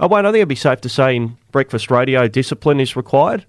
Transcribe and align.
Oh, 0.00 0.08
Wayne, 0.08 0.26
I 0.26 0.28
think 0.28 0.40
it'd 0.40 0.48
be 0.48 0.54
safe 0.54 0.80
to 0.82 0.88
say 0.88 1.16
in 1.16 1.36
breakfast 1.52 1.90
radio, 1.90 2.28
discipline 2.28 2.80
is 2.80 2.96
required 2.96 3.46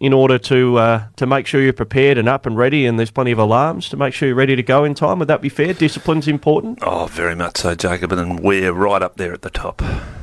in 0.00 0.12
order 0.12 0.36
to 0.36 0.76
uh, 0.78 1.04
to 1.14 1.26
make 1.26 1.46
sure 1.46 1.62
you're 1.62 1.72
prepared 1.72 2.18
and 2.18 2.28
up 2.28 2.44
and 2.44 2.56
ready, 2.56 2.86
and 2.86 2.98
there's 2.98 3.12
plenty 3.12 3.30
of 3.30 3.38
alarms 3.38 3.88
to 3.88 3.96
make 3.96 4.12
sure 4.12 4.26
you're 4.26 4.36
ready 4.36 4.56
to 4.56 4.62
go 4.62 4.84
in 4.84 4.94
time. 4.94 5.20
Would 5.20 5.28
that 5.28 5.40
be 5.40 5.48
fair? 5.48 5.72
Discipline's 5.72 6.26
important. 6.26 6.80
Oh, 6.82 7.06
very 7.06 7.36
much 7.36 7.58
so, 7.58 7.74
Jacob, 7.74 8.12
and 8.12 8.40
we're 8.40 8.72
right 8.72 9.00
up 9.00 9.16
there 9.16 9.32
at 9.32 9.42
the 9.42 9.50
top. 9.50 9.80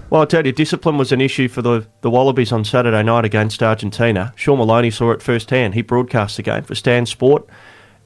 Well, 0.09 0.23
I 0.23 0.25
tell 0.25 0.45
you, 0.45 0.51
discipline 0.51 0.97
was 0.97 1.11
an 1.11 1.21
issue 1.21 1.47
for 1.47 1.61
the, 1.61 1.87
the 2.01 2.09
Wallabies 2.09 2.51
on 2.51 2.65
Saturday 2.65 3.03
night 3.03 3.25
against 3.25 3.61
Argentina. 3.61 4.33
Sean 4.35 4.57
Maloney 4.57 4.89
saw 4.89 5.11
it 5.11 5.21
firsthand. 5.21 5.75
He 5.75 5.81
broadcast 5.81 6.35
the 6.35 6.43
game 6.43 6.63
for 6.63 6.73
Stan 6.75 7.05
Sport. 7.05 7.47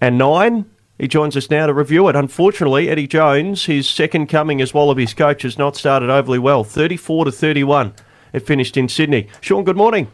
And 0.02 0.18
nine, 0.18 0.70
he 0.98 1.07
joins 1.07 1.36
us 1.36 1.50
now 1.50 1.66
to 1.66 1.73
review 1.73 2.07
it. 2.07 2.16
Unfortunately, 2.16 2.89
Eddie 2.89 3.07
Jones, 3.07 3.66
his 3.66 3.89
second 3.89 4.28
coming 4.28 4.62
as 4.62 4.73
Wallabies 4.73 5.14
coach, 5.14 5.42
has 5.42 5.57
not 5.57 5.75
started 5.75 6.10
overly 6.10 6.39
well. 6.39 6.64
34 6.64 7.25
to 7.25 7.32
31, 7.32 7.93
it 8.32 8.42
finished 8.42 8.78
in 8.78 8.88
Sydney. 8.88 9.28
Sean, 9.42 9.64
good 9.64 9.78
morning. 9.78 10.11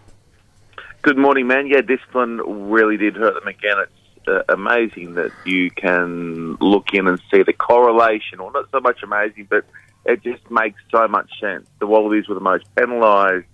Good 1.02 1.18
morning, 1.18 1.48
man. 1.48 1.68
Yeah, 1.68 1.82
discipline 1.82 2.38
really 2.70 2.98
did 2.98 3.16
hurt 3.16 3.34
them 3.34 3.48
again. 3.48 3.78
It's 3.80 4.28
uh, 4.28 4.44
amazing 4.50 5.16
that 5.16 5.32
you 5.46 5.72
can 5.72 6.56
look 6.56 6.94
in 6.94 7.08
and 7.08 7.22
see 7.32 7.44
the 7.44 7.54
correlation, 7.54 8.40
or 8.40 8.52
not 8.52 8.70
so 8.72 8.80
much 8.80 9.04
amazing, 9.04 9.48
but 9.50 9.66
it 10.06 10.24
just 10.24 10.50
makes 10.50 10.82
so 10.92 11.08
much 11.08 11.30
sense. 11.40 11.68
The 11.80 11.88
Wallabies 11.88 12.28
were 12.28 12.36
the 12.36 12.42
most 12.42 12.66
penalised 12.76 13.46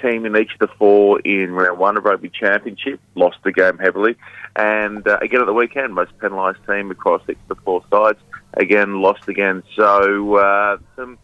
team 0.00 0.26
in 0.26 0.36
each 0.36 0.52
of 0.52 0.58
the 0.58 0.68
four 0.78 1.20
in 1.20 1.52
round 1.52 1.78
one 1.78 1.96
of 1.96 2.04
rugby 2.04 2.30
championship, 2.30 3.00
lost 3.14 3.38
the 3.44 3.52
game 3.52 3.78
heavily, 3.78 4.16
and 4.54 5.06
uh, 5.06 5.18
again 5.20 5.40
at 5.40 5.46
the 5.46 5.52
weekend, 5.52 5.94
most 5.94 6.16
penalised 6.20 6.58
team 6.66 6.90
across 6.90 7.22
each 7.28 7.38
of 7.48 7.56
the 7.56 7.62
four 7.62 7.82
sides, 7.90 8.18
again 8.54 9.00
lost 9.00 9.28
again. 9.28 9.62
So 9.74 10.36
uh, 10.36 10.78
some 10.96 11.18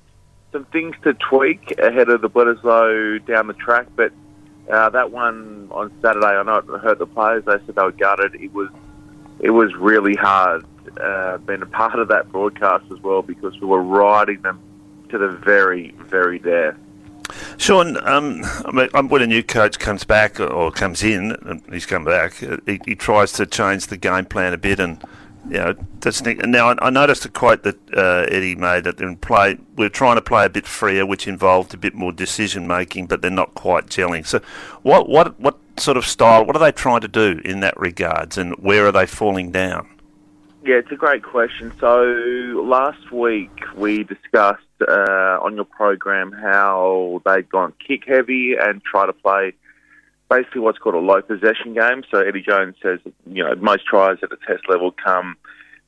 some 0.53 0.65
things 0.67 0.95
to 1.03 1.15
tweak 1.15 1.79
ahead 1.79 2.09
of 2.09 2.21
the 2.21 2.29
Bledisloe 2.29 3.27
down 3.27 3.47
the 3.47 3.55
track, 3.55 3.87
but 3.97 4.13
uh, 4.71 4.91
that 4.91 5.11
one 5.11 5.69
on 5.71 5.93
Saturday, 6.03 6.27
I 6.27 6.43
know 6.43 6.63
I 6.75 6.79
heard 6.79 6.99
the 6.99 7.07
players. 7.07 7.45
They 7.45 7.57
said 7.67 7.75
they 7.75 7.83
were 7.83 7.93
gutted. 7.93 8.35
It 8.35 8.53
was 8.53 8.71
it 9.41 9.51
was 9.51 9.75
really 9.75 10.15
hard 10.15 10.65
uh, 11.01 11.39
being 11.39 11.63
a 11.63 11.67
part 11.67 11.99
of 11.99 12.09
that 12.09 12.31
broadcast 12.31 12.85
as 12.93 13.01
well 13.01 13.23
because 13.23 13.59
we 13.61 13.67
were 13.67 13.83
riding 13.83 14.41
them 14.43 14.61
to 15.11 15.19
the 15.19 15.29
very 15.29 15.95
very 16.07 16.39
death. 16.39 16.77
Sean, 17.59 17.97
um, 18.07 18.43
mean, 18.73 19.09
when 19.09 19.23
a 19.23 19.27
new 19.27 19.43
coach 19.43 19.79
comes 19.79 20.05
back 20.05 20.41
or 20.41 20.71
comes 20.71 21.03
in, 21.03 21.63
he's 21.71 21.87
come 21.87 22.05
back, 22.05 22.35
he, 22.67 22.81
he 22.85 22.95
tries 22.95 23.33
to 23.33 23.47
change 23.47 23.87
the 23.87 23.97
game 23.97 24.25
plan 24.25 24.53
a 24.53 24.59
bit 24.59 24.81
and 24.81 25.03
you 25.49 25.59
know, 25.59 25.75
now 26.45 26.71
I, 26.71 26.87
I 26.87 26.91
noticed 26.91 27.25
a 27.25 27.29
quote 27.29 27.65
that 27.65 27.77
uh, 27.97 28.27
Eddie 28.29 28.55
made 28.55 28.85
that 28.85 29.01
in 29.01 29.17
play 29.17 29.59
we're 29.77 29.89
trying 29.89 30.15
to 30.15 30.23
play 30.23 30.45
a 30.45 30.49
bit 30.49 30.67
freer, 30.67 31.05
which 31.05 31.27
involved 31.27 31.75
a 31.75 31.77
bit 31.77 31.95
more 31.95 32.13
decision 32.13 32.67
making, 32.67 33.07
but 33.07 33.23
they're 33.23 33.31
not 33.31 33.55
quite 33.55 33.87
gelling. 33.87 34.25
So, 34.25 34.41
what 34.83 35.09
what 35.09 35.39
what 35.41 35.59
sort 35.79 35.97
of 35.97 36.07
style? 36.07 36.45
What 36.45 36.55
are 36.55 36.61
they 36.61 36.71
trying 36.71 37.01
to 37.01 37.09
do 37.09 37.41
in 37.45 37.61
that 37.61 37.79
regards, 37.79 38.39
and 38.39 38.55
where 38.55 38.87
are 38.87 38.93
they 38.93 39.07
falling 39.07 39.51
down? 39.51 39.89
Yeah, 40.65 40.77
it's 40.77 40.93
a 40.93 40.97
great 40.97 41.25
question. 41.25 41.73
So 41.81 42.05
last 42.65 43.11
week 43.11 43.51
we 43.75 44.05
discussed 44.05 44.63
uh, 44.89 45.39
on 45.43 45.55
your 45.55 45.65
program 45.65 46.33
how 46.33 47.21
they'd 47.25 47.49
gone 47.49 47.73
kick 47.87 48.05
heavy 48.07 48.55
and 48.61 48.83
try 48.83 49.07
to 49.07 49.13
play 49.13 49.53
basically 50.29 50.61
what's 50.61 50.79
called 50.79 50.95
a 50.95 50.99
low 50.99 51.21
possession 51.21 51.75
game. 51.75 52.03
So 52.11 52.21
Eddie 52.21 52.43
Jones 52.43 52.77
says, 52.83 53.01
you 53.27 53.45
know, 53.45 53.55
most 53.57 53.85
tries 53.87 54.19
at 54.23 54.31
the 54.31 54.39
test 54.47 54.63
level 54.69 54.91
come 54.91 55.37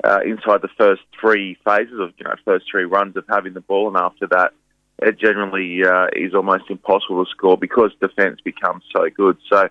uh, 0.02 0.20
inside 0.24 0.60
the 0.60 0.68
first 0.76 1.02
three 1.18 1.56
phases 1.64 1.98
of, 1.98 2.12
you 2.18 2.24
know, 2.24 2.34
first 2.44 2.66
three 2.70 2.84
runs 2.84 3.16
of 3.16 3.24
having 3.28 3.54
the 3.54 3.60
ball, 3.60 3.88
and 3.88 3.96
after 3.96 4.26
that, 4.26 4.52
it 5.02 5.18
generally 5.18 5.82
uh, 5.84 6.06
is 6.14 6.34
almost 6.34 6.64
impossible 6.68 7.24
to 7.24 7.30
score 7.30 7.56
because 7.56 7.90
defence 8.00 8.40
becomes 8.44 8.84
so 8.94 9.08
good. 9.16 9.38
So 9.50 9.68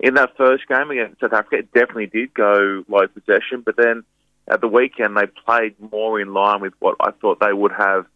in 0.00 0.14
that 0.14 0.36
first 0.36 0.66
game 0.68 0.90
against 0.90 1.20
South 1.20 1.32
Africa, 1.32 1.58
it 1.58 1.72
definitely 1.72 2.06
did 2.06 2.34
go 2.34 2.84
low 2.88 3.06
possession, 3.06 3.62
but 3.64 3.76
then 3.76 4.04
at 4.48 4.60
the 4.60 4.68
weekend 4.68 5.16
they 5.16 5.26
played 5.46 5.74
more 5.92 6.20
in 6.20 6.32
line 6.32 6.60
with 6.60 6.74
what 6.80 6.96
I 7.00 7.10
thought 7.12 7.40
they 7.40 7.52
would 7.52 7.72
have 7.72 8.06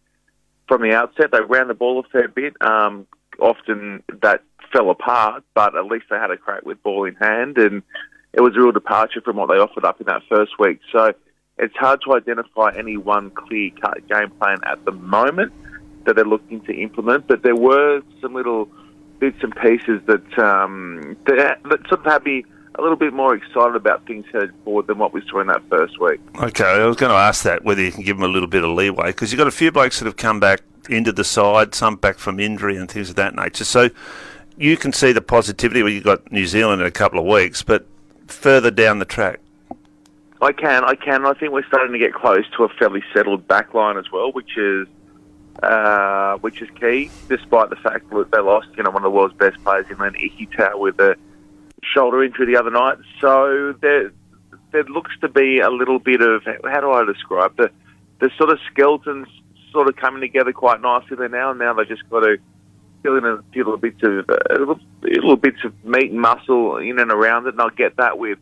from 0.69 0.83
the 0.83 0.93
outset. 0.93 1.31
They 1.31 1.41
ran 1.41 1.67
the 1.67 1.73
ball 1.73 1.99
a 1.99 2.03
fair 2.03 2.29
bit. 2.29 2.53
Um, 2.61 3.05
often 3.41 4.03
that 4.21 4.43
fell 4.71 4.89
apart, 4.89 5.43
but 5.53 5.75
at 5.75 5.85
least 5.85 6.05
they 6.09 6.15
had 6.15 6.31
a 6.31 6.37
crack 6.37 6.65
with 6.65 6.81
ball 6.83 7.03
in 7.05 7.15
hand, 7.15 7.57
and 7.57 7.83
it 8.31 8.41
was 8.41 8.55
a 8.55 8.59
real 8.59 8.71
departure 8.71 9.19
from 9.19 9.35
what 9.35 9.49
they 9.49 9.55
offered 9.55 9.83
up 9.83 9.99
in 9.99 10.05
that 10.05 10.21
first 10.29 10.57
week. 10.59 10.79
So 10.93 11.13
it's 11.57 11.75
hard 11.75 12.01
to 12.05 12.13
identify 12.13 12.71
any 12.77 12.95
one 12.95 13.31
clear 13.31 13.71
cut 13.81 14.07
game 14.07 14.29
plan 14.39 14.59
at 14.65 14.85
the 14.85 14.91
moment 14.91 15.51
that 16.05 16.15
they're 16.15 16.23
looking 16.25 16.61
to 16.61 16.73
implement, 16.73 17.27
but 17.27 17.43
there 17.43 17.55
were 17.55 18.01
some 18.21 18.33
little 18.33 18.69
bits 19.19 19.37
and 19.41 19.53
pieces 19.55 20.01
that 20.05 20.39
um, 20.39 21.17
that, 21.25 21.59
that 21.63 21.79
sort 21.89 22.05
of 22.05 22.05
had 22.05 22.23
me 22.23 22.45
a 22.79 22.81
little 22.81 22.97
bit 22.97 23.13
more 23.13 23.35
excited 23.35 23.75
about 23.75 24.05
things 24.05 24.25
headed 24.31 24.53
forward 24.63 24.87
than 24.87 24.97
what 24.97 25.13
we 25.13 25.21
saw 25.29 25.41
in 25.41 25.47
that 25.47 25.61
first 25.69 25.99
week. 25.99 26.19
Okay, 26.41 26.63
I 26.63 26.85
was 26.85 26.95
going 26.95 27.11
to 27.11 27.17
ask 27.17 27.43
that 27.43 27.63
whether 27.63 27.81
you 27.81 27.91
can 27.91 28.03
give 28.03 28.17
them 28.17 28.23
a 28.23 28.31
little 28.31 28.47
bit 28.47 28.63
of 28.63 28.71
leeway 28.71 29.07
because 29.07 29.31
you've 29.31 29.37
got 29.37 29.47
a 29.47 29.51
few 29.51 29.71
blokes 29.71 29.99
that 29.99 30.05
have 30.05 30.17
come 30.17 30.39
back 30.39 30.61
into 30.89 31.11
the 31.11 31.23
side, 31.23 31.75
some 31.75 31.95
back 31.95 32.17
from 32.17 32.39
injury 32.39 32.77
and 32.77 32.89
things 32.89 33.09
of 33.09 33.15
that 33.17 33.35
nature. 33.35 33.65
So 33.65 33.89
you 34.57 34.77
can 34.77 34.93
see 34.93 35.11
the 35.11 35.21
positivity 35.21 35.83
where 35.83 35.91
you've 35.91 36.03
got 36.03 36.31
New 36.31 36.45
Zealand 36.45 36.81
in 36.81 36.87
a 36.87 36.91
couple 36.91 37.19
of 37.19 37.25
weeks, 37.25 37.61
but 37.61 37.85
further 38.27 38.71
down 38.71 38.99
the 38.99 39.05
track. 39.05 39.39
I 40.41 40.53
can, 40.53 40.85
I 40.85 40.95
can. 40.95 41.25
I 41.25 41.33
think 41.33 41.51
we're 41.51 41.67
starting 41.67 41.91
to 41.91 41.99
get 41.99 42.13
close 42.13 42.45
to 42.55 42.63
a 42.63 42.69
fairly 42.69 43.03
settled 43.13 43.45
backline 43.47 43.99
as 43.99 44.09
well, 44.11 44.31
which 44.31 44.57
is 44.57 44.87
uh, 45.63 46.37
which 46.37 46.61
is 46.61 46.69
key, 46.79 47.11
despite 47.27 47.69
the 47.69 47.75
fact 47.75 48.09
that 48.09 48.31
they 48.31 48.39
lost, 48.39 48.69
you 48.77 48.83
know, 48.83 48.89
one 48.89 49.03
of 49.03 49.03
the 49.03 49.09
world's 49.09 49.33
best 49.35 49.61
players 49.63 49.85
in 49.89 49.97
Len 49.97 50.13
Ikitau 50.13 50.79
with 50.79 50.97
a 50.99 51.17
shoulder 51.83 52.23
injury 52.23 52.45
the 52.45 52.59
other 52.59 52.71
night. 52.71 52.97
So 53.21 53.73
there, 53.81 54.11
there 54.71 54.83
looks 54.83 55.11
to 55.21 55.29
be 55.29 55.59
a 55.59 55.69
little 55.69 55.99
bit 55.99 56.21
of 56.21 56.43
how 56.45 56.81
do 56.81 56.91
I 56.91 57.05
describe 57.05 57.55
the 57.57 57.71
the 58.19 58.29
sort 58.37 58.49
of 58.49 58.59
skeletons 58.71 59.27
sort 59.71 59.87
of 59.87 59.95
coming 59.95 60.21
together 60.21 60.51
quite 60.51 60.81
nicely 60.81 61.15
there 61.15 61.29
now. 61.29 61.51
And 61.51 61.59
now 61.59 61.73
they've 61.73 61.87
just 61.87 62.07
got 62.09 62.21
to 62.21 62.37
fill 63.01 63.17
in 63.17 63.25
a 63.25 63.41
few 63.53 63.63
little 63.63 63.77
bits 63.77 64.01
of 64.03 64.29
uh, 64.29 64.75
little, 65.01 65.37
bits 65.37 65.63
of 65.63 65.73
meat 65.85 66.11
and 66.11 66.19
muscle 66.19 66.77
in 66.77 66.99
and 66.99 67.11
around 67.11 67.47
it, 67.47 67.53
and 67.53 67.61
I'll 67.61 67.69
get 67.69 67.97
that 67.97 68.17
with 68.17 68.39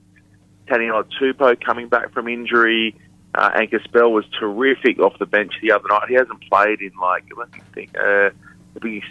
Taniela 0.67 1.05
Tupou 1.19 1.63
coming 1.63 1.87
back 1.87 2.11
from 2.11 2.27
injury. 2.27 2.95
Uh, 3.35 3.51
Angus 3.53 3.85
Bell 3.87 4.11
was 4.11 4.25
terrific 4.39 4.99
off 4.99 5.19
the 5.19 5.25
bench 5.25 5.53
the 5.61 5.71
other 5.71 5.87
night. 5.89 6.09
He 6.09 6.15
hasn't 6.15 6.41
played 6.49 6.81
in 6.81 6.91
like 6.99 7.25
let 7.37 7.53
me 7.53 7.61
think, 7.73 7.95
uh, 7.97 8.29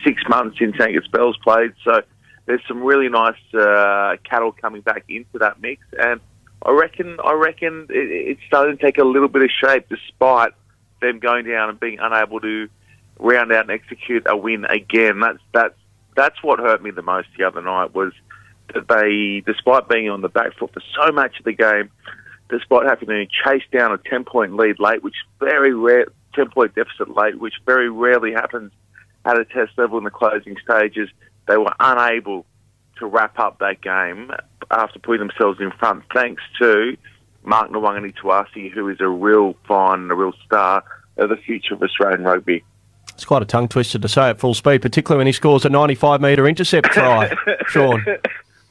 six 0.05 0.23
months 0.29 0.59
since 0.59 0.81
Angus 0.81 1.07
Bell's 1.07 1.37
played. 1.39 1.75
So 1.85 2.03
there's 2.47 2.63
some 2.67 2.83
really 2.83 3.09
nice 3.09 3.35
uh, 3.55 4.17
cattle 4.29 4.53
coming 4.53 4.81
back 4.81 5.05
into 5.09 5.39
that 5.41 5.61
mix, 5.61 5.83
and 5.99 6.21
I 6.65 6.71
reckon 6.71 7.19
I 7.25 7.33
reckon 7.33 7.87
it, 7.91 8.11
it's 8.11 8.41
starting 8.47 8.77
to 8.77 8.83
take 8.83 8.99
a 8.99 9.05
little 9.05 9.29
bit 9.29 9.43
of 9.43 9.51
shape, 9.51 9.89
despite 9.89 10.53
them 11.01 11.19
going 11.19 11.45
down 11.45 11.69
and 11.69 11.79
being 11.79 11.99
unable 12.01 12.41
to 12.41 12.69
round 13.19 13.53
out 13.53 13.69
and 13.69 13.71
execute 13.71 14.25
a 14.27 14.37
win 14.37 14.65
again. 14.65 15.21
That's 15.21 15.39
that's 15.53 15.75
that's 16.17 16.43
what 16.43 16.59
hurt 16.59 16.83
me 16.83 16.91
the 16.91 17.03
most 17.03 17.29
the 17.37 17.45
other 17.45 17.63
night 17.63 17.95
was 17.95 18.13
that 18.75 18.89
they, 18.89 19.43
despite 19.47 19.89
being 19.89 20.09
on 20.09 20.23
the 20.23 20.29
back 20.29 20.57
foot 20.57 20.73
for 20.73 20.83
so 20.99 21.13
much 21.13 21.39
of 21.39 21.45
the 21.45 21.53
game, 21.53 21.91
despite 22.49 22.89
having 22.89 23.09
to 23.09 23.27
chase 23.27 23.63
down 23.73 23.93
a 23.93 23.99
ten 23.99 24.25
point 24.25 24.57
lead 24.57 24.79
late, 24.79 25.03
which 25.03 25.15
very 25.41 25.75
rare 25.75 26.07
ten 26.35 26.51
point 26.51 26.75
deficit 26.75 27.15
late, 27.17 27.39
which 27.39 27.55
very 27.65 27.91
rarely 27.91 28.33
happens 28.33 28.73
at 29.25 29.39
a 29.39 29.45
test 29.45 29.73
level 29.77 29.99
in 29.99 30.05
the 30.05 30.11
closing 30.11 30.57
stages, 30.63 31.09
they 31.47 31.57
were 31.57 31.73
unable 31.81 32.45
to 32.99 33.07
wrap 33.07 33.39
up 33.39 33.59
that 33.59 33.81
game 33.81 34.31
after 34.71 34.99
putting 34.99 35.27
themselves 35.27 35.61
in 35.61 35.71
front, 35.73 36.05
thanks 36.13 36.43
to 36.61 36.97
Mark 37.45 37.71
Nawaqanitawase, 37.71 38.73
who 38.73 38.89
is 38.89 39.01
a 39.01 39.09
real 39.09 39.55
fine, 39.67 40.01
and 40.01 40.11
a 40.11 40.15
real 40.15 40.33
star 40.45 40.83
of 41.17 41.29
the 41.29 41.37
future 41.37 41.75
of 41.75 41.83
Australian 41.83 42.25
rugby. 42.25 42.65
It's 43.15 43.25
quite 43.25 43.43
a 43.43 43.47
tongue 43.47 43.69
twister 43.69 43.99
to 43.99 44.09
say 44.09 44.31
at 44.31 44.39
full 44.39 44.55
speed, 44.55 44.83
particularly 44.83 45.21
when 45.21 45.27
he 45.27 45.33
scores 45.33 45.65
a 45.65 45.71
95 45.71 46.21
metre 46.21 46.47
intercept 46.47 46.89
try, 46.89 47.35
Sean. 47.69 48.05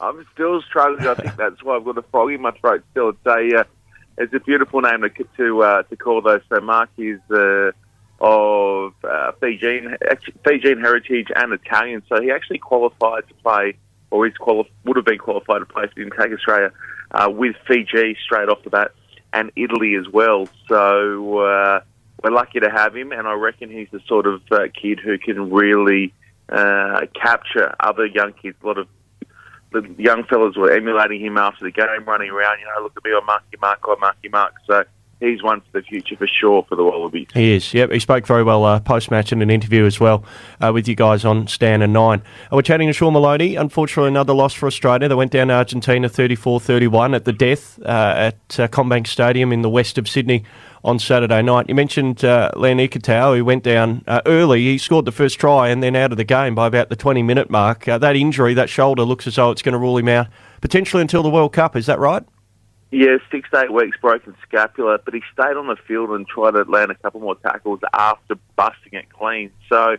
I'm 0.00 0.26
still 0.34 0.62
struggling. 0.62 1.06
I 1.08 1.14
think 1.14 1.36
that's 1.36 1.62
why 1.64 1.76
I've 1.76 1.84
got 1.84 1.98
a 1.98 2.02
frog 2.02 2.30
in 2.30 2.42
my 2.42 2.52
throat 2.52 2.84
still. 2.92 3.08
It's 3.10 3.26
a, 3.26 3.60
uh, 3.60 3.64
it's 4.18 4.34
a 4.34 4.40
beautiful 4.40 4.82
name 4.82 5.02
to 5.02 5.10
to, 5.36 5.62
uh, 5.62 5.82
to 5.84 5.96
call 5.96 6.20
those. 6.20 6.42
So 6.48 6.60
Mark 6.60 6.90
is 6.98 7.18
uh, 7.30 7.72
of 8.20 8.94
uh, 9.04 9.32
Fijian, 9.40 9.96
Fijian 10.44 10.80
heritage 10.80 11.28
and 11.34 11.52
Italian. 11.52 12.02
So 12.08 12.20
he 12.20 12.30
actually 12.30 12.58
qualified 12.58 13.28
to 13.28 13.34
play, 13.34 13.76
or 14.10 14.26
he's 14.26 14.36
quali- 14.36 14.70
would 14.84 14.96
have 14.96 15.04
been 15.04 15.18
qualified 15.18 15.60
to 15.60 15.66
play 15.66 15.86
for 15.86 16.00
Intake 16.00 16.32
Australia 16.32 16.72
uh, 17.10 17.30
with 17.30 17.56
Fiji 17.66 18.16
straight 18.24 18.48
off 18.48 18.62
the 18.64 18.70
bat 18.70 18.92
and 19.32 19.52
Italy 19.56 19.96
as 19.96 20.08
well. 20.08 20.48
So 20.68 21.38
uh, 21.38 21.80
we're 22.22 22.30
lucky 22.30 22.60
to 22.60 22.70
have 22.70 22.96
him, 22.96 23.12
and 23.12 23.28
I 23.28 23.34
reckon 23.34 23.70
he's 23.70 23.88
the 23.90 24.00
sort 24.06 24.26
of 24.26 24.40
uh, 24.50 24.68
kid 24.80 24.98
who 24.98 25.18
can 25.18 25.50
really 25.50 26.14
uh, 26.48 27.02
capture 27.20 27.74
other 27.80 28.06
young 28.06 28.32
kids. 28.32 28.56
A 28.62 28.66
lot 28.66 28.78
of 28.78 28.88
the 29.72 29.94
young 29.98 30.24
fellas 30.24 30.56
were 30.56 30.72
emulating 30.72 31.20
him 31.20 31.36
after 31.36 31.64
the 31.64 31.70
game, 31.70 32.04
running 32.06 32.30
around, 32.30 32.60
you 32.60 32.66
know, 32.66 32.82
look 32.82 32.96
at 32.96 33.04
me, 33.04 33.10
on 33.10 33.26
Marky 33.26 33.56
Mark, 33.60 33.86
on 33.86 34.00
Marky 34.00 34.28
Mark. 34.28 34.54
So 34.66 34.84
he's 35.20 35.42
one 35.42 35.60
for 35.60 35.80
the 35.80 35.82
future 35.82 36.16
for 36.16 36.26
sure 36.26 36.64
for 36.68 36.76
the 36.76 36.84
Wallabies. 36.84 37.28
He 37.34 37.52
is, 37.52 37.72
yep. 37.74 37.90
He 37.90 37.98
spoke 38.00 38.26
very 38.26 38.42
well 38.42 38.64
uh, 38.64 38.80
post 38.80 39.10
match 39.10 39.32
in 39.32 39.42
an 39.42 39.50
interview 39.50 39.84
as 39.84 39.98
well 40.00 40.24
uh, 40.60 40.72
with 40.72 40.88
you 40.88 40.94
guys 40.94 41.24
on 41.24 41.46
Stan 41.46 41.82
and 41.82 41.92
Nine. 41.92 42.22
Uh, 42.52 42.56
we're 42.56 42.62
chatting 42.62 42.88
to 42.88 42.92
Sean 42.92 43.12
Maloney. 43.12 43.56
Unfortunately, 43.56 44.08
another 44.08 44.34
loss 44.34 44.54
for 44.54 44.66
Australia. 44.66 45.08
They 45.08 45.14
went 45.14 45.32
down 45.32 45.48
to 45.48 45.54
Argentina 45.54 46.08
34 46.08 46.60
31 46.60 47.14
at 47.14 47.24
the 47.24 47.32
death 47.32 47.78
uh, 47.82 48.14
at 48.16 48.60
uh, 48.60 48.68
CommBank 48.68 49.06
Stadium 49.06 49.52
in 49.52 49.62
the 49.62 49.70
west 49.70 49.98
of 49.98 50.08
Sydney 50.08 50.44
on 50.86 51.00
Saturday 51.00 51.42
night. 51.42 51.68
You 51.68 51.74
mentioned 51.74 52.24
uh, 52.24 52.52
Len 52.54 52.78
who 52.78 53.44
went 53.44 53.64
down 53.64 54.04
uh, 54.06 54.22
early. 54.24 54.62
He 54.62 54.78
scored 54.78 55.04
the 55.04 55.12
first 55.12 55.38
try 55.40 55.68
and 55.68 55.82
then 55.82 55.96
out 55.96 56.12
of 56.12 56.16
the 56.16 56.24
game 56.24 56.54
by 56.54 56.68
about 56.68 56.90
the 56.90 56.96
20 56.96 57.22
minute 57.24 57.50
mark. 57.50 57.88
Uh, 57.88 57.98
that 57.98 58.14
injury, 58.14 58.54
that 58.54 58.70
shoulder, 58.70 59.02
looks 59.02 59.26
as 59.26 59.34
though 59.34 59.50
it's 59.50 59.62
going 59.62 59.72
to 59.72 59.78
rule 59.78 59.98
him 59.98 60.08
out 60.08 60.28
potentially 60.60 61.00
until 61.02 61.24
the 61.24 61.30
World 61.30 61.52
Cup. 61.52 61.74
Is 61.74 61.86
that 61.86 61.98
right? 61.98 62.24
Yeah, 62.90 63.16
six 63.32 63.50
to 63.50 63.62
eight 63.62 63.72
weeks 63.72 63.96
broken 64.00 64.36
scapula, 64.46 64.98
but 65.04 65.12
he 65.12 65.20
stayed 65.32 65.56
on 65.56 65.66
the 65.66 65.76
field 65.88 66.10
and 66.10 66.26
tried 66.26 66.52
to 66.52 66.62
land 66.62 66.90
a 66.92 66.94
couple 66.94 67.20
more 67.20 67.34
tackles 67.34 67.80
after 67.92 68.36
busting 68.54 68.92
it 68.92 69.10
clean. 69.10 69.50
So 69.68 69.96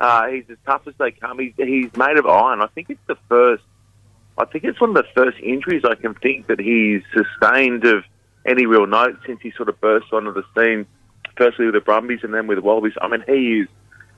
uh, 0.00 0.26
he's 0.28 0.44
as 0.50 0.58
tough 0.66 0.82
as 0.86 0.94
they 0.98 1.12
come. 1.12 1.38
He's, 1.38 1.54
he's 1.56 1.96
made 1.96 2.18
of 2.18 2.26
iron. 2.26 2.60
I 2.60 2.66
think 2.66 2.90
it's 2.90 3.00
the 3.06 3.16
first. 3.28 3.62
I 4.36 4.44
think 4.44 4.64
it's 4.64 4.78
one 4.78 4.90
of 4.90 4.96
the 4.96 5.06
first 5.14 5.38
injuries 5.42 5.82
I 5.84 5.94
can 5.94 6.14
think 6.14 6.48
that 6.48 6.60
he's 6.60 7.02
sustained 7.14 7.86
of 7.86 8.04
any 8.44 8.66
real 8.66 8.86
note 8.86 9.18
since 9.26 9.40
he 9.40 9.50
sort 9.56 9.70
of 9.70 9.80
burst 9.80 10.12
onto 10.12 10.34
the 10.34 10.44
scene, 10.54 10.84
firstly 11.38 11.64
with 11.64 11.74
the 11.74 11.80
Brumbies 11.80 12.20
and 12.22 12.34
then 12.34 12.46
with 12.46 12.58
the 12.58 12.62
Wallabies. 12.62 12.92
I 13.00 13.08
mean, 13.08 13.24
he 13.26 13.60
is 13.60 13.68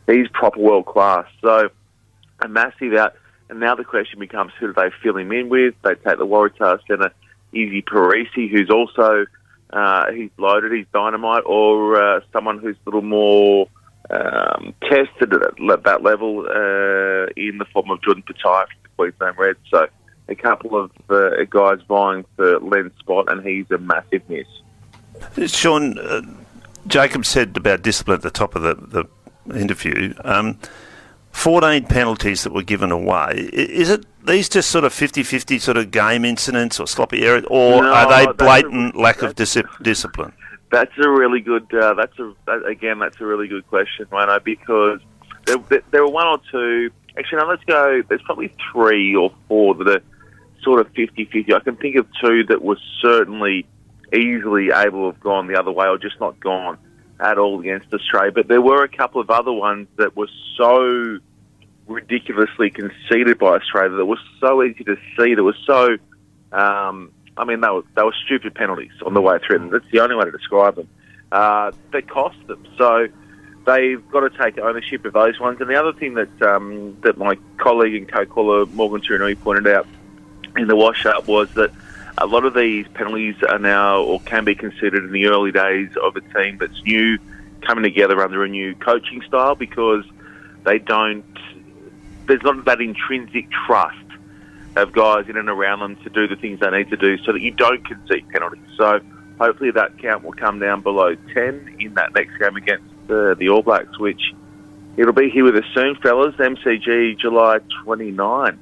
he's 0.08 0.26
proper 0.32 0.58
world 0.58 0.86
class. 0.86 1.26
So 1.40 1.68
a 2.40 2.48
massive 2.48 2.94
out. 2.94 3.14
And 3.48 3.60
now 3.60 3.76
the 3.76 3.84
question 3.84 4.18
becomes, 4.18 4.52
who 4.58 4.66
do 4.66 4.72
they 4.74 4.90
fill 5.02 5.16
him 5.16 5.32
in 5.32 5.48
with? 5.48 5.74
They 5.82 5.94
take 5.94 6.18
the 6.18 6.26
Waratahs 6.26 6.80
centre 6.86 7.12
Izzy 7.52 7.82
Perese, 7.82 8.50
who's 8.50 8.70
also 8.70 9.26
uh, 9.72 10.12
he's 10.12 10.30
loaded, 10.38 10.72
he's 10.72 10.86
dynamite, 10.92 11.44
or 11.46 12.00
uh, 12.00 12.20
someone 12.32 12.58
who's 12.58 12.76
a 12.76 12.90
little 12.90 13.02
more 13.02 13.68
um, 14.10 14.74
tested 14.82 15.32
at 15.34 15.84
that 15.84 16.02
level 16.02 16.40
uh, 16.40 17.26
in 17.36 17.58
the 17.58 17.66
form 17.72 17.90
of 17.90 18.02
Jordan 18.02 18.22
Petaia 18.22 18.66
from 18.66 18.76
the 18.82 18.88
Queensland 18.96 19.38
Reds. 19.38 19.58
So 19.70 19.86
a 20.28 20.34
couple 20.34 20.76
of 20.76 20.90
uh, 21.10 21.44
guys 21.50 21.78
vying 21.88 22.24
for 22.36 22.58
Len's 22.60 22.96
spot, 22.98 23.30
and 23.30 23.46
he's 23.46 23.70
a 23.70 23.78
massive 23.78 24.22
miss. 24.28 24.46
Sean, 25.50 25.98
uh, 25.98 26.22
Jacob 26.86 27.26
said 27.26 27.56
about 27.56 27.82
discipline 27.82 28.16
at 28.16 28.22
the 28.22 28.30
top 28.30 28.54
of 28.54 28.62
the, 28.62 29.06
the 29.46 29.58
interview. 29.58 30.14
Um, 30.24 30.58
14 31.38 31.84
penalties 31.84 32.42
that 32.42 32.52
were 32.52 32.64
given 32.64 32.90
away. 32.90 33.48
Is 33.52 33.90
it 33.90 34.04
these 34.26 34.48
just 34.48 34.70
sort 34.70 34.84
of 34.84 34.92
50-50 34.92 35.60
sort 35.60 35.76
of 35.76 35.92
game 35.92 36.24
incidents 36.24 36.80
or 36.80 36.88
sloppy 36.88 37.24
errors, 37.24 37.44
or 37.48 37.82
no, 37.82 37.92
are 37.92 38.08
they 38.08 38.32
blatant 38.32 38.96
a, 38.96 38.98
lack 38.98 39.22
of 39.22 39.36
dis- 39.36 39.56
discipline? 39.80 40.32
That's 40.72 40.90
a 40.98 41.08
really 41.08 41.40
good. 41.40 41.72
Uh, 41.72 41.94
that's 41.94 42.18
a 42.18 42.34
again. 42.66 42.98
That's 42.98 43.20
a 43.20 43.24
really 43.24 43.46
good 43.46 43.66
question, 43.68 44.06
Rano, 44.06 44.42
because 44.42 45.00
there, 45.46 45.82
there 45.92 46.02
were 46.02 46.10
one 46.10 46.26
or 46.26 46.38
two. 46.50 46.90
Actually, 47.16 47.38
no. 47.38 47.46
Let's 47.46 47.64
go. 47.64 48.02
There's 48.08 48.22
probably 48.22 48.52
three 48.72 49.14
or 49.14 49.32
four 49.46 49.74
that 49.76 49.88
are 49.88 50.02
sort 50.62 50.80
of 50.80 50.92
50-50. 50.92 51.54
I 51.54 51.60
can 51.60 51.76
think 51.76 51.96
of 51.96 52.06
two 52.20 52.44
that 52.48 52.62
were 52.62 52.78
certainly 53.00 53.64
easily 54.12 54.70
able 54.74 55.02
to 55.02 55.12
have 55.12 55.20
gone 55.20 55.46
the 55.46 55.58
other 55.58 55.70
way, 55.70 55.86
or 55.86 55.98
just 55.98 56.18
not 56.18 56.40
gone 56.40 56.78
at 57.20 57.38
all 57.38 57.60
against 57.60 57.94
Australia. 57.94 58.32
But 58.32 58.48
there 58.48 58.60
were 58.60 58.82
a 58.82 58.88
couple 58.88 59.20
of 59.20 59.30
other 59.30 59.52
ones 59.52 59.86
that 59.96 60.16
were 60.16 60.28
so 60.56 61.20
ridiculously 61.88 62.70
conceded 62.70 63.38
by 63.38 63.56
Australia 63.56 63.96
that 63.96 64.06
was 64.06 64.18
so 64.40 64.62
easy 64.62 64.84
to 64.84 64.96
see. 65.18 65.34
That 65.34 65.42
was 65.42 65.56
so, 65.66 65.96
um, 66.52 67.10
I 67.36 67.44
mean, 67.44 67.60
they 67.60 67.68
were 67.68 67.82
they 67.96 68.02
were 68.02 68.14
stupid 68.24 68.54
penalties 68.54 68.92
on 69.04 69.14
the 69.14 69.22
way 69.22 69.38
through. 69.44 69.70
That's 69.70 69.90
the 69.90 70.00
only 70.00 70.14
way 70.14 70.24
to 70.24 70.30
describe 70.30 70.76
them. 70.76 70.88
Uh, 71.32 71.72
they 71.92 72.02
cost 72.02 72.38
them. 72.46 72.66
So 72.76 73.08
they've 73.66 74.06
got 74.10 74.20
to 74.20 74.30
take 74.30 74.58
ownership 74.58 75.04
of 75.04 75.12
those 75.14 75.40
ones. 75.40 75.60
And 75.60 75.68
the 75.68 75.76
other 75.76 75.92
thing 75.92 76.14
that 76.14 76.42
um, 76.42 76.96
that 77.02 77.18
my 77.18 77.36
colleague 77.56 77.94
and 77.94 78.10
co-caller 78.10 78.66
Morgan 78.66 79.00
Turinui 79.00 79.40
pointed 79.40 79.66
out 79.66 79.86
in 80.56 80.68
the 80.68 80.76
wash-up 80.76 81.26
was 81.26 81.52
that 81.54 81.70
a 82.18 82.26
lot 82.26 82.44
of 82.44 82.54
these 82.54 82.86
penalties 82.94 83.36
are 83.48 83.58
now 83.58 84.02
or 84.02 84.20
can 84.20 84.44
be 84.44 84.54
considered 84.54 85.04
in 85.04 85.12
the 85.12 85.26
early 85.26 85.52
days 85.52 85.90
of 86.02 86.16
a 86.16 86.20
team 86.20 86.58
that's 86.58 86.82
new, 86.82 87.18
coming 87.62 87.84
together 87.84 88.20
under 88.22 88.42
a 88.44 88.48
new 88.48 88.74
coaching 88.74 89.22
style 89.22 89.54
because 89.54 90.04
they 90.64 90.78
don't 90.78 91.24
there's 92.28 92.42
not 92.42 92.64
that 92.66 92.80
intrinsic 92.80 93.48
trust 93.66 93.96
of 94.76 94.92
guys 94.92 95.28
in 95.28 95.36
and 95.36 95.48
around 95.48 95.80
them 95.80 95.96
to 96.04 96.10
do 96.10 96.28
the 96.28 96.36
things 96.36 96.60
they 96.60 96.70
need 96.70 96.88
to 96.90 96.96
do 96.96 97.18
so 97.24 97.32
that 97.32 97.40
you 97.40 97.50
don't 97.50 97.84
concede 97.84 98.28
penalties. 98.28 98.62
So 98.76 99.00
hopefully 99.38 99.70
that 99.72 99.98
count 99.98 100.22
will 100.22 100.34
come 100.34 100.60
down 100.60 100.82
below 100.82 101.14
10 101.34 101.76
in 101.80 101.94
that 101.94 102.14
next 102.14 102.38
game 102.38 102.56
against 102.56 102.84
uh, 103.10 103.34
the 103.34 103.48
All 103.50 103.62
Blacks, 103.62 103.98
which 103.98 104.20
it'll 104.96 105.12
be 105.12 105.30
here 105.30 105.44
with 105.44 105.56
us 105.56 105.64
soon, 105.74 105.96
fellas. 105.96 106.34
MCG 106.36 107.18
July 107.18 107.58
29. 107.84 108.58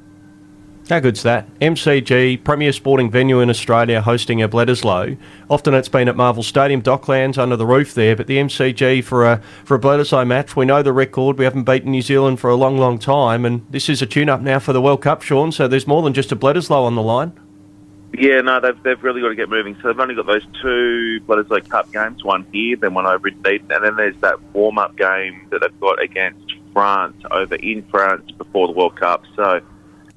How 0.88 1.00
good's 1.00 1.25
that? 1.25 1.53
MCG, 1.59 2.44
premier 2.44 2.71
sporting 2.71 3.11
venue 3.11 3.41
in 3.41 3.50
Australia, 3.50 4.00
hosting 4.00 4.41
a 4.41 4.49
Bledisloe. 4.49 5.19
Often 5.50 5.75
it's 5.75 5.88
been 5.88 6.09
at 6.09 6.15
Marvel 6.15 6.44
Stadium, 6.44 6.81
Docklands, 6.81 7.38
under 7.38 7.56
the 7.56 7.67
roof 7.67 7.93
there, 7.93 8.15
but 8.15 8.29
the 8.29 8.37
MCG 8.37 9.03
for 9.03 9.27
a 9.27 9.43
for 9.65 9.75
a 9.75 9.81
Bledisloe 9.81 10.25
match, 10.25 10.55
we 10.55 10.65
know 10.65 10.85
the 10.85 10.93
record. 10.93 11.38
We 11.38 11.44
haven't 11.44 11.65
beaten 11.65 11.91
New 11.91 12.03
Zealand 12.03 12.38
for 12.38 12.50
a 12.50 12.55
long, 12.55 12.79
long 12.79 13.00
time, 13.00 13.44
and 13.44 13.67
this 13.69 13.88
is 13.88 14.00
a 14.00 14.06
tune-up 14.06 14.41
now 14.43 14.61
for 14.61 14.73
the 14.73 14.81
World 14.81 15.03
Cup, 15.03 15.23
Sean. 15.23 15.50
So 15.50 15.67
there's 15.67 15.88
more 15.88 16.03
than 16.03 16.15
just 16.15 16.31
a 16.31 16.37
Bledisloe 16.37 16.85
on 16.85 16.94
the 16.94 17.03
line. 17.03 17.32
Yeah, 18.17 18.41
no, 18.43 18.61
they've, 18.61 18.81
they've 18.85 19.03
really 19.03 19.21
got 19.21 19.31
to 19.31 19.35
get 19.35 19.49
moving. 19.49 19.77
So 19.82 19.89
they've 19.89 19.99
only 19.99 20.15
got 20.15 20.27
those 20.27 20.47
two 20.62 21.21
Bledisloe 21.27 21.69
Cup 21.69 21.93
games, 21.93 22.23
one 22.23 22.47
here, 22.53 22.77
then 22.77 22.94
one 22.94 23.06
over 23.06 23.27
in 23.27 23.43
Dunedin, 23.43 23.73
and 23.73 23.85
then 23.85 23.97
there's 23.97 24.17
that 24.21 24.41
warm-up 24.53 24.97
game 24.97 25.49
that 25.50 25.62
they've 25.62 25.81
got 25.81 26.00
against 26.00 26.55
France 26.73 27.17
over 27.32 27.56
in 27.56 27.82
France 27.89 28.31
before 28.39 28.69
the 28.69 28.73
World 28.73 28.94
Cup. 28.94 29.25
So 29.35 29.61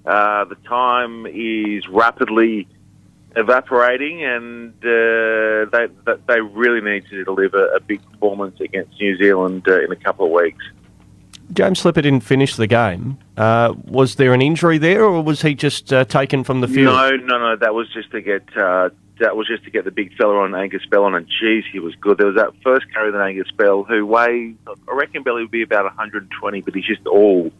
uh, 0.05 0.45
the 0.45 0.55
time 0.67 1.25
is 1.25 1.87
rapidly 1.87 2.67
evaporating, 3.35 4.23
and 4.23 4.73
uh, 4.83 5.69
they 5.71 5.87
they 6.27 6.41
really 6.41 6.81
need 6.81 7.05
to 7.09 7.23
deliver 7.23 7.67
a 7.75 7.79
big 7.79 8.01
performance 8.11 8.59
against 8.59 8.99
New 8.99 9.17
Zealand 9.17 9.67
uh, 9.67 9.81
in 9.81 9.91
a 9.91 9.95
couple 9.95 10.25
of 10.25 10.31
weeks. 10.31 10.63
James 11.53 11.79
Slipper 11.79 12.01
didn't 12.01 12.21
finish 12.21 12.55
the 12.55 12.67
game. 12.67 13.17
Uh, 13.35 13.73
was 13.85 14.15
there 14.15 14.33
an 14.33 14.41
injury 14.41 14.77
there, 14.77 15.03
or 15.03 15.23
was 15.23 15.41
he 15.41 15.55
just 15.55 15.91
uh, 15.91 16.05
taken 16.05 16.43
from 16.43 16.61
the 16.61 16.67
field? 16.67 16.93
No, 16.93 17.09
no, 17.09 17.39
no. 17.39 17.55
That 17.55 17.73
was 17.73 17.91
just 17.91 18.11
to 18.11 18.21
get 18.21 18.43
uh, 18.55 18.89
that 19.19 19.35
was 19.35 19.47
just 19.47 19.63
to 19.63 19.71
get 19.71 19.85
the 19.85 19.91
big 19.91 20.15
fella 20.15 20.37
on 20.37 20.55
Angus 20.55 20.85
Bell 20.85 21.05
on, 21.05 21.15
and 21.15 21.27
geez, 21.27 21.63
he 21.71 21.79
was 21.79 21.95
good. 21.95 22.17
There 22.17 22.27
was 22.27 22.35
that 22.35 22.53
first 22.63 22.91
carry 22.93 23.11
that 23.11 23.21
Angus 23.21 23.51
Bell, 23.51 23.83
who 23.83 24.05
weighs, 24.05 24.55
I 24.67 24.93
reckon 24.93 25.23
Belly 25.23 25.41
would 25.41 25.51
be 25.51 25.61
about 25.61 25.85
120, 25.85 26.61
but 26.61 26.75
he's 26.75 26.85
just 26.85 27.05
all 27.07 27.51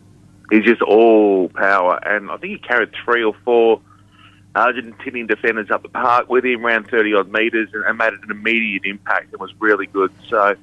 he's 0.52 0.64
just 0.64 0.82
all 0.82 1.50
power. 1.50 2.00
And 2.06 2.32
I 2.32 2.38
think 2.38 2.54
he 2.54 2.60
carried 2.60 2.92
three 3.04 3.24
or 3.24 3.34
four 3.46 3.82
Argentinian 4.56 5.28
defenders 5.28 5.70
up 5.72 5.84
the 5.84 5.90
park 5.90 6.30
with 6.30 6.46
him, 6.46 6.66
around 6.66 6.90
30 6.90 7.14
odd 7.14 7.32
metres, 7.32 7.70
and, 7.74 7.84
and 7.84 7.98
made 7.98 8.14
an 8.14 8.32
immediate 8.32 8.86
impact 8.86 9.32
and 9.32 9.40
was 9.40 9.54
really 9.60 9.88
good. 9.88 10.12
So 10.28 10.56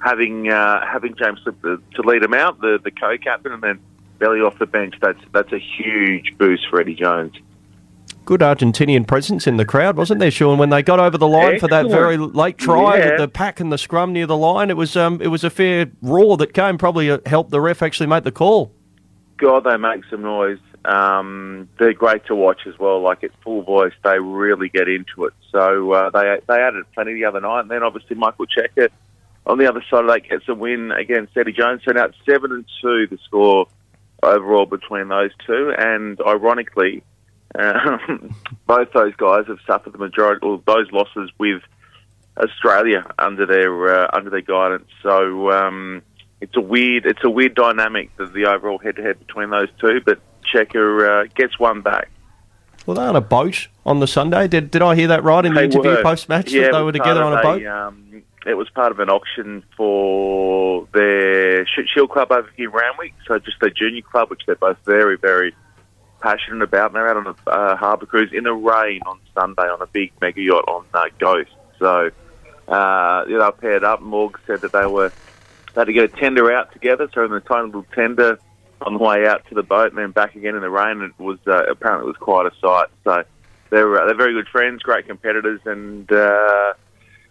having 0.00 0.50
uh, 0.50 0.86
having 0.86 1.14
James 1.16 1.40
Slip 1.42 1.60
to, 1.62 1.82
to 1.94 2.02
lead 2.02 2.22
him 2.22 2.34
out, 2.34 2.60
the, 2.60 2.78
the 2.82 2.90
co 2.90 3.16
captain, 3.18 3.52
and 3.52 3.62
then 3.62 3.80
Belly 4.18 4.40
off 4.40 4.58
the 4.58 4.66
bench, 4.66 4.94
that's, 5.00 5.18
that's 5.32 5.52
a 5.52 5.58
huge 5.58 6.36
boost 6.38 6.68
for 6.70 6.80
Eddie 6.80 6.94
Jones 6.94 7.34
good 8.24 8.40
Argentinian 8.40 9.06
presence 9.06 9.46
in 9.46 9.56
the 9.56 9.64
crowd, 9.64 9.96
wasn't 9.96 10.20
there, 10.20 10.30
Sean? 10.30 10.58
When 10.58 10.70
they 10.70 10.82
got 10.82 10.98
over 10.98 11.18
the 11.18 11.28
line 11.28 11.54
Excellent. 11.54 11.60
for 11.60 11.68
that 11.68 11.90
very 11.90 12.16
late 12.16 12.58
try 12.58 12.98
yeah. 12.98 13.10
with 13.10 13.18
the 13.18 13.28
pack 13.28 13.60
and 13.60 13.70
the 13.70 13.78
scrum 13.78 14.12
near 14.12 14.26
the 14.26 14.36
line, 14.36 14.70
it 14.70 14.76
was 14.76 14.96
um, 14.96 15.20
it 15.20 15.28
was 15.28 15.44
a 15.44 15.50
fair 15.50 15.90
roar 16.02 16.36
that 16.38 16.54
came. 16.54 16.78
Probably 16.78 17.10
uh, 17.10 17.18
helped 17.26 17.50
the 17.50 17.60
ref 17.60 17.82
actually 17.82 18.06
make 18.06 18.24
the 18.24 18.32
call. 18.32 18.73
God, 19.36 19.64
they 19.64 19.76
make 19.76 20.04
some 20.10 20.22
noise. 20.22 20.58
Um, 20.84 21.68
they're 21.78 21.94
great 21.94 22.26
to 22.26 22.34
watch 22.34 22.62
as 22.66 22.78
well. 22.78 23.00
Like 23.00 23.24
at 23.24 23.30
full 23.42 23.62
voice, 23.62 23.92
they 24.02 24.18
really 24.18 24.68
get 24.68 24.88
into 24.88 25.24
it. 25.24 25.32
So 25.50 25.92
uh, 25.92 26.10
they 26.10 26.38
they 26.46 26.60
added 26.60 26.84
plenty 26.94 27.14
the 27.14 27.24
other 27.24 27.40
night, 27.40 27.60
and 27.60 27.70
then 27.70 27.82
obviously 27.82 28.16
Michael 28.16 28.46
Cheika 28.46 28.90
on 29.46 29.58
the 29.58 29.68
other 29.68 29.82
side 29.90 30.04
of 30.04 30.10
that 30.10 30.28
gets 30.28 30.48
a 30.48 30.54
win 30.54 30.92
against 30.92 31.36
Eddie 31.36 31.52
Jones. 31.52 31.82
So 31.84 31.92
now 31.92 32.06
it's 32.06 32.16
seven 32.26 32.52
and 32.52 32.64
two 32.82 33.06
the 33.06 33.18
score 33.24 33.66
overall 34.22 34.66
between 34.66 35.08
those 35.08 35.30
two, 35.46 35.72
and 35.76 36.20
ironically, 36.26 37.02
um, 37.58 38.34
both 38.66 38.92
those 38.92 39.14
guys 39.16 39.46
have 39.48 39.58
suffered 39.66 39.94
the 39.94 39.98
majority 39.98 40.46
of 40.46 40.64
those 40.66 40.90
losses 40.92 41.30
with 41.38 41.62
Australia 42.36 43.10
under 43.18 43.46
their 43.46 44.04
uh, 44.04 44.10
under 44.12 44.30
their 44.30 44.42
guidance. 44.42 44.88
So. 45.02 45.50
Um, 45.50 46.02
it's 46.44 46.56
a 46.56 46.60
weird 46.60 47.06
it's 47.06 47.24
a 47.24 47.30
weird 47.30 47.54
dynamic 47.54 48.14
the, 48.16 48.26
the 48.26 48.44
overall 48.46 48.78
head 48.78 48.96
to 48.96 49.02
head 49.02 49.18
between 49.18 49.50
those 49.50 49.68
two. 49.80 50.00
But 50.04 50.20
Cheika 50.44 51.24
uh, 51.24 51.28
gets 51.34 51.58
one 51.58 51.80
back. 51.80 52.10
Well, 52.86 52.96
they're 52.96 53.08
on 53.08 53.16
a 53.16 53.22
boat 53.22 53.68
on 53.86 54.00
the 54.00 54.06
Sunday. 54.06 54.46
Did 54.46 54.70
did 54.70 54.82
I 54.82 54.94
hear 54.94 55.08
that 55.08 55.24
right 55.24 55.44
in 55.44 55.54
the 55.54 55.64
interview 55.64 56.02
post 56.02 56.28
match 56.28 56.52
yeah, 56.52 56.62
that 56.62 56.72
they 56.72 56.82
were 56.82 56.92
together 56.92 57.22
on 57.22 57.32
a, 57.32 57.36
a 57.36 57.42
boat? 57.42 57.66
Um, 57.66 58.22
it 58.46 58.54
was 58.54 58.68
part 58.68 58.92
of 58.92 59.00
an 59.00 59.08
auction 59.08 59.64
for 59.74 60.86
their 60.92 61.66
Shield 61.66 62.10
Club 62.10 62.30
over 62.30 62.50
here 62.54 62.68
in 62.68 62.74
Randwick, 62.74 63.14
so 63.26 63.38
just 63.38 63.58
their 63.60 63.70
junior 63.70 64.02
club, 64.02 64.28
which 64.28 64.42
they're 64.44 64.54
both 64.54 64.76
very, 64.84 65.16
very 65.16 65.54
passionate 66.20 66.62
about. 66.62 66.88
And 66.88 66.96
they're 66.96 67.08
out 67.08 67.16
on 67.16 67.26
a 67.26 67.50
uh, 67.50 67.76
harbour 67.76 68.04
cruise 68.04 68.34
in 68.34 68.44
the 68.44 68.52
rain 68.52 69.00
on 69.06 69.18
Sunday 69.32 69.62
on 69.62 69.80
a 69.80 69.86
big 69.86 70.12
mega 70.20 70.42
yacht 70.42 70.64
on 70.68 70.84
uh, 70.92 71.04
Ghost. 71.18 71.52
So 71.78 72.10
uh, 72.68 73.24
you 73.28 73.38
know, 73.38 73.50
paired 73.52 73.84
up. 73.84 74.00
Morg 74.00 74.38
said 74.46 74.60
that 74.60 74.72
they 74.72 74.86
were 74.86 75.12
they 75.74 75.80
had 75.80 75.86
to 75.86 75.92
get 75.92 76.04
a 76.04 76.08
tender 76.08 76.52
out 76.52 76.72
together, 76.72 77.08
so 77.12 77.24
in 77.24 77.30
the 77.30 77.40
tiny 77.40 77.66
little 77.66 77.86
tender 77.94 78.38
on 78.80 78.94
the 78.94 78.98
way 78.98 79.26
out 79.26 79.46
to 79.48 79.54
the 79.54 79.62
boat 79.62 79.88
and 79.88 79.98
then 79.98 80.10
back 80.10 80.36
again 80.36 80.54
in 80.54 80.60
the 80.60 80.70
rain. 80.70 81.00
It 81.02 81.18
was 81.22 81.38
uh, 81.46 81.64
apparently 81.64 82.06
it 82.06 82.08
was 82.08 82.16
quite 82.16 82.46
a 82.46 82.52
sight. 82.60 82.88
So 83.02 83.24
they're 83.70 84.02
uh, 84.02 84.06
they're 84.06 84.16
very 84.16 84.34
good 84.34 84.48
friends, 84.48 84.82
great 84.82 85.06
competitors, 85.06 85.60
and 85.64 86.10
uh, 86.12 86.74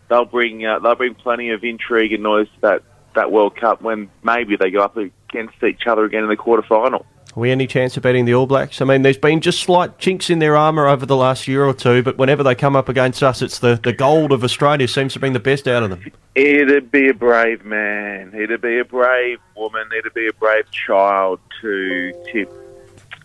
they'll 0.09 0.25
bring 0.25 0.65
uh, 0.65 0.79
they'll 0.79 0.95
bring 0.95 1.15
plenty 1.15 1.51
of 1.51 1.63
intrigue 1.63 2.13
and 2.13 2.23
noise 2.23 2.47
to 2.55 2.61
that 2.61 2.83
that 3.15 3.31
World 3.31 3.55
Cup 3.55 3.81
when 3.81 4.09
maybe 4.23 4.55
they 4.55 4.71
go 4.71 4.81
up 4.81 4.97
against 4.97 5.63
each 5.63 5.87
other 5.87 6.03
again 6.03 6.23
in 6.23 6.29
the 6.29 6.35
quarter 6.35 6.63
final. 6.63 7.05
Are 7.35 7.39
we 7.39 7.49
any 7.49 7.65
chance 7.65 7.97
of 7.97 8.03
beating 8.03 8.25
the 8.25 8.35
All 8.35 8.45
Blacks? 8.45 8.79
I 8.79 8.85
mean, 8.85 9.01
there's 9.01 9.17
been 9.17 9.41
just 9.41 9.59
slight 9.61 9.97
chinks 9.97 10.29
in 10.29 10.37
their 10.37 10.55
armour 10.55 10.87
over 10.87 11.03
the 11.03 11.15
last 11.15 11.47
year 11.47 11.65
or 11.65 11.73
two, 11.73 12.03
but 12.03 12.15
whenever 12.15 12.43
they 12.43 12.53
come 12.53 12.75
up 12.75 12.89
against 12.89 13.23
us, 13.23 13.41
it's 13.41 13.57
the, 13.57 13.79
the 13.83 13.91
gold 13.91 14.31
of 14.31 14.43
Australia 14.43 14.87
seems 14.87 15.13
to 15.13 15.19
bring 15.19 15.33
the 15.33 15.39
best 15.39 15.67
out 15.67 15.81
of 15.81 15.89
them. 15.89 16.11
It'd 16.35 16.91
be 16.91 17.09
a 17.09 17.13
brave 17.13 17.65
man, 17.65 18.35
it'd 18.35 18.61
be 18.61 18.77
a 18.77 18.85
brave 18.85 19.39
woman, 19.57 19.87
it'd 19.97 20.13
be 20.13 20.27
a 20.27 20.33
brave 20.33 20.69
child 20.69 21.39
to 21.61 22.13
tip 22.31 22.51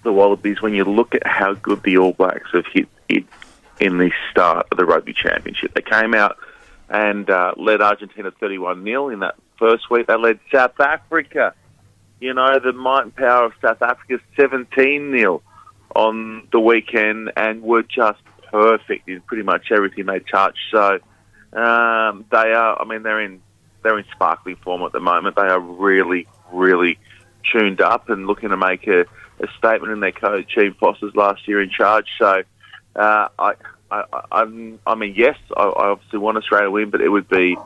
the 0.04 0.12
Wallabies 0.12 0.62
when 0.62 0.72
you 0.72 0.84
look 0.84 1.14
at 1.14 1.26
how 1.26 1.52
good 1.52 1.82
the 1.82 1.98
All 1.98 2.12
Blacks 2.12 2.50
have 2.54 2.66
hit 2.72 2.88
it 3.10 3.26
in 3.78 3.98
the 3.98 4.10
start 4.30 4.68
of 4.72 4.78
the 4.78 4.86
Rugby 4.86 5.12
Championship. 5.12 5.74
They 5.74 5.82
came 5.82 6.14
out 6.14 6.38
and 6.88 7.28
uh, 7.28 7.52
led 7.58 7.82
Argentina 7.82 8.30
31 8.30 8.84
0 8.84 9.10
in 9.10 9.20
that 9.20 9.34
first 9.58 9.90
week. 9.90 10.06
They 10.06 10.16
led 10.16 10.40
South 10.50 10.80
Africa 10.80 11.52
you 12.20 12.34
know, 12.34 12.58
the 12.58 12.72
might 12.72 13.02
and 13.02 13.16
power 13.16 13.44
of 13.44 13.52
South 13.62 13.82
Africa 13.82 14.18
17 14.36 15.12
0 15.16 15.42
on 15.94 16.48
the 16.52 16.60
weekend 16.60 17.32
and 17.36 17.62
were 17.62 17.82
just 17.82 18.20
perfect 18.50 19.08
in 19.08 19.20
pretty 19.22 19.42
much 19.42 19.70
everything 19.70 20.06
they 20.06 20.20
touched. 20.20 20.58
So 20.70 20.98
um, 21.52 22.24
they 22.30 22.52
are, 22.52 22.80
I 22.80 22.84
mean, 22.84 23.02
they're 23.02 23.20
in 23.20 23.40
they're 23.82 23.98
in 23.98 24.04
sparkling 24.12 24.56
form 24.56 24.82
at 24.82 24.92
the 24.92 25.00
moment. 25.00 25.36
They 25.36 25.42
are 25.42 25.60
really, 25.60 26.26
really 26.52 26.98
tuned 27.52 27.80
up 27.80 28.08
and 28.10 28.26
looking 28.26 28.50
to 28.50 28.56
make 28.56 28.86
a, 28.86 29.02
a 29.02 29.48
statement 29.56 29.92
in 29.92 30.00
their 30.00 30.12
coach, 30.12 30.52
Ian 30.56 30.74
Foster's 30.74 31.14
last 31.14 31.46
year 31.46 31.62
in 31.62 31.70
charge. 31.70 32.06
So 32.18 32.42
uh, 32.96 33.28
I, 33.38 33.54
I, 33.90 34.04
I, 34.32 34.72
I 34.86 34.94
mean, 34.96 35.14
yes, 35.16 35.36
I, 35.56 35.62
I 35.62 35.88
obviously 35.90 36.18
want 36.18 36.36
Australia 36.36 36.66
to 36.66 36.70
win, 36.70 36.90
but 36.90 37.00
it 37.00 37.08
would 37.08 37.28
be 37.28 37.56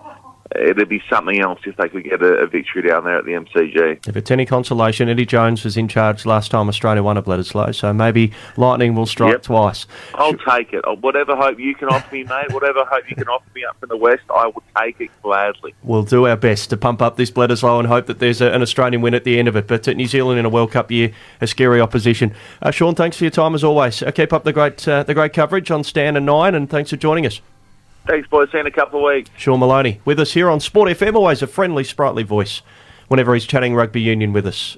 it'd 0.56 0.88
be 0.88 1.02
something 1.09 1.40
else 1.40 1.61
if 1.64 1.76
they 1.76 1.88
could 1.88 2.04
get 2.04 2.23
a, 2.23 2.35
a, 2.38 2.47
victory 2.47 2.82
down 2.82 3.04
there 3.04 3.18
at 3.18 3.25
the 3.25 3.32
MCG. 3.32 4.06
If 4.09 4.16
it's 4.16 4.30
any 4.30 4.47
consolation, 4.47 5.09
Eddie 5.09 5.26
Jones 5.26 5.64
was 5.64 5.76
in 5.76 5.88
charge 5.88 6.26
last 6.26 6.50
time 6.50 6.68
Australia 6.68 7.02
won 7.02 7.18
at 7.18 7.25
Bledisloe, 7.25 7.75
so 7.75 7.92
maybe 7.92 8.32
lightning 8.56 8.94
will 8.94 9.06
strike 9.06 9.32
yep. 9.32 9.42
twice. 9.42 9.87
I'll 10.14 10.35
take 10.35 10.73
it. 10.73 10.85
Whatever 11.00 11.37
hope 11.37 11.59
you 11.59 11.75
can 11.75 11.88
offer 11.88 12.14
me, 12.14 12.25
mate, 12.25 12.52
whatever 12.52 12.85
hope 12.85 13.09
you 13.09 13.16
can 13.16 13.28
offer 13.28 13.49
me 13.54 13.64
up 13.64 13.78
from 13.80 13.88
the 13.88 13.97
west, 13.97 14.23
I 14.35 14.47
will 14.47 14.62
take 14.78 15.00
it 15.00 15.11
gladly. 15.23 15.75
We'll 15.82 16.02
do 16.02 16.26
our 16.26 16.37
best 16.37 16.71
to 16.71 16.76
pump 16.76 17.02
up 17.02 17.16
this 17.16 17.30
Bledisloe 17.30 17.78
and 17.78 17.88
hope 17.88 18.06
that 18.06 18.18
there's 18.18 18.40
a, 18.40 18.50
an 18.52 18.62
Australian 18.62 19.02
win 19.02 19.14
at 19.14 19.25
the 19.25 19.38
end 19.38 19.49
of 19.49 19.56
it. 19.56 19.66
But 19.66 19.87
New 19.97 20.06
Zealand 20.06 20.38
in 20.38 20.44
a 20.44 20.50
World 20.50 20.73
Cup 20.73 20.90
year, 20.90 21.12
a 21.40 21.47
scary 21.47 21.80
opposition. 21.80 22.35
Uh, 22.61 22.71
Sean, 22.71 22.94
thanks 22.94 23.16
for 23.16 23.25
your 23.25 23.30
time 23.30 23.54
as 23.54 23.64
always. 23.64 24.02
Uh, 24.02 24.11
keep 24.11 24.32
up 24.32 24.44
the 24.44 24.52
great 24.52 24.87
uh, 24.87 25.02
the 25.02 25.14
great 25.14 25.32
coverage 25.32 25.71
on 25.71 25.85
Stan 25.85 26.16
and 26.16 26.26
Nine, 26.26 26.54
and 26.54 26.68
thanks 26.68 26.90
for 26.90 26.97
joining 26.97 27.26
us. 27.26 27.40
Thanks, 28.06 28.28
boys. 28.28 28.50
See 28.50 28.59
you 28.59 28.61
in 28.61 28.66
a 28.66 28.71
couple 28.71 28.99
of 28.99 29.14
weeks. 29.14 29.30
Sean 29.37 29.61
Maloney 29.61 30.00
with 30.04 30.18
us 30.18 30.32
here 30.32 30.50
on 30.50 30.61
Sport 30.61 30.88
FM, 30.90 31.14
always 31.14 31.42
a 31.42 31.47
friendly, 31.47 31.85
sprightly 31.85 32.23
voice 32.23 32.62
whenever 33.09 33.35
he's 33.35 33.44
chatting 33.44 33.75
rugby 33.75 34.00
union 34.00 34.32
with 34.32 34.47
us. 34.47 34.76